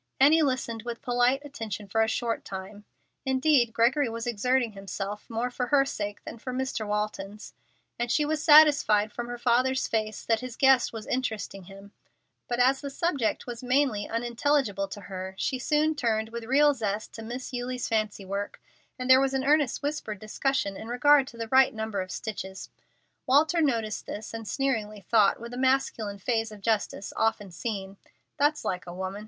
[0.19, 2.85] Annie listened with polite attention for a short time
[3.23, 6.87] indeed Gregory was exerting himself more for her sake than for Mr.
[6.87, 7.53] Walton's
[7.99, 11.91] and she was satisfied from her father's face that his guest was interesting him;
[12.47, 17.13] but as the subject was mainly unintelligible to her she soon turned with real zest
[17.13, 18.59] to Miss Eulie's fancy work,
[18.97, 22.71] and there was an earnest whispered discussion in regard to the right number of stitches.
[23.27, 27.97] Walter noted this and sneeringly thought, with a masculine phase of justice often seen,
[28.39, 29.19] "That's like a woman.